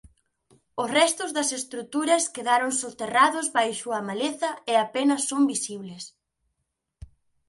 Os 0.81 0.89
restos 0.99 1.29
das 1.37 1.49
estruturas 1.59 2.23
quedaron 2.35 2.71
soterrados 2.83 3.47
baixo 3.57 3.87
a 3.91 3.99
maleza 4.09 4.49
e 4.71 4.73
apenas 4.77 5.21
son 5.29 5.41
visibles. 5.53 6.03